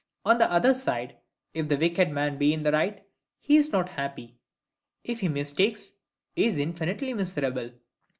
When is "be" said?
2.39-2.55